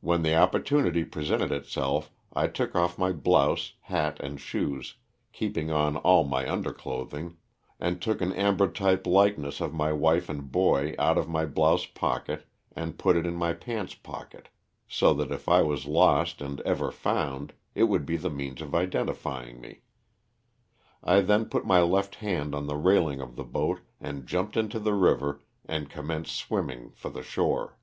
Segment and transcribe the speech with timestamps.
[0.00, 4.94] When the opportunity presented itself I took off my blouse, hat and shoes,
[5.30, 7.36] keeping on all my underclothing,
[7.78, 12.46] and took an ambrotype likeness of my wife and boy, out of my blouse pocket
[12.74, 14.48] and put it in my pants pocket
[14.88, 18.74] so that if I was lost and ever found it would be the means of
[18.74, 19.82] identifying me.
[21.04, 24.78] I then put my left hand on the railing of the boat and jumped into
[24.78, 27.76] the river and commenced swimming for the shore.